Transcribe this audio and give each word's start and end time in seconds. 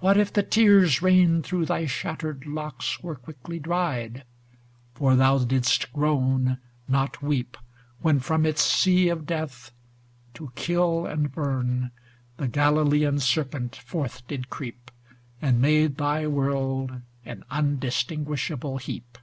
What 0.00 0.18
if 0.18 0.30
the 0.34 0.42
tears 0.42 1.00
rained 1.00 1.46
through 1.46 1.64
thy 1.64 1.86
shattered 1.86 2.44
locks 2.46 3.00
Were 3.02 3.14
quickly 3.14 3.58
dried? 3.58 4.22
for 4.92 5.16
thou 5.16 5.38
didst 5.38 5.90
groan, 5.94 6.58
not 6.86 7.22
weep, 7.22 7.56
When 8.02 8.20
from 8.20 8.44
its 8.44 8.60
sea 8.62 9.08
of 9.08 9.24
death, 9.24 9.72
to 10.34 10.52
kill 10.56 11.06
and 11.06 11.32
burn, 11.32 11.90
The 12.36 12.48
Galilean 12.48 13.18
serpent 13.18 13.74
forth 13.74 14.26
did 14.26 14.50
creep, 14.50 14.90
And 15.40 15.58
made 15.58 15.96
thy 15.96 16.26
world 16.26 17.00
an 17.24 17.42
undistinguishable 17.50 18.76
heap. 18.76 19.16